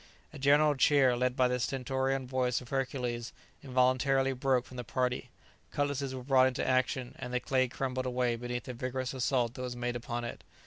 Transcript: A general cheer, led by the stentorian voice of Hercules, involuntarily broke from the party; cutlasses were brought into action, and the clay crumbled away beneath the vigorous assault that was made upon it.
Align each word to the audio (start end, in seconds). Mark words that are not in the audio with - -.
A 0.33 0.39
general 0.39 0.73
cheer, 0.73 1.15
led 1.15 1.35
by 1.35 1.47
the 1.47 1.59
stentorian 1.59 2.25
voice 2.25 2.59
of 2.59 2.69
Hercules, 2.69 3.33
involuntarily 3.61 4.33
broke 4.33 4.65
from 4.65 4.77
the 4.77 4.83
party; 4.83 5.29
cutlasses 5.69 6.15
were 6.15 6.23
brought 6.23 6.47
into 6.47 6.67
action, 6.67 7.13
and 7.19 7.31
the 7.31 7.39
clay 7.39 7.67
crumbled 7.67 8.07
away 8.07 8.35
beneath 8.35 8.63
the 8.63 8.73
vigorous 8.73 9.13
assault 9.13 9.53
that 9.53 9.61
was 9.61 9.75
made 9.75 9.95
upon 9.95 10.23
it. 10.23 10.43